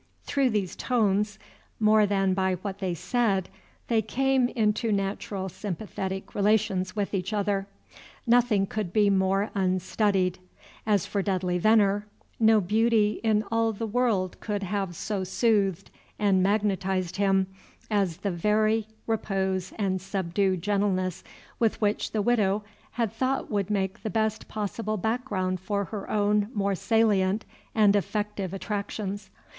Through 0.23 0.49
these 0.49 0.75
tones, 0.75 1.37
more 1.79 2.07
than 2.07 2.33
by 2.33 2.55
what 2.63 2.79
they 2.79 2.95
said, 2.95 3.49
they 3.87 4.01
came 4.01 4.49
into 4.49 4.91
natural 4.91 5.47
sympathetic 5.47 6.33
relations 6.33 6.95
with 6.95 7.13
each 7.13 7.33
other. 7.33 7.67
Nothing 8.25 8.65
could 8.65 8.91
be 8.91 9.11
more 9.11 9.51
unstudied. 9.53 10.39
As 10.87 11.05
for 11.05 11.21
Dudley 11.21 11.59
Venner, 11.59 12.07
no 12.39 12.59
beauty 12.59 13.19
in 13.23 13.43
all 13.51 13.73
the 13.73 13.85
world 13.85 14.39
could 14.39 14.63
have 14.63 14.95
so 14.95 15.23
soothed 15.23 15.91
and 16.17 16.41
magnetized 16.41 17.17
him 17.17 17.45
as 17.91 18.17
the 18.17 18.31
very 18.31 18.87
repose 19.05 19.71
and 19.77 20.01
subdued 20.01 20.63
gentleness 20.63 21.23
which 21.59 22.11
the 22.11 22.23
Widow 22.23 22.63
had 22.93 23.13
thought 23.13 23.51
would 23.51 23.69
make 23.69 24.01
the 24.01 24.09
best 24.09 24.47
possible 24.47 24.97
background 24.97 25.59
for 25.59 25.83
her 25.85 26.09
own 26.09 26.49
more 26.55 26.73
salient 26.73 27.45
and 27.75 27.95
effective 27.95 28.51
attractions. 28.51 29.29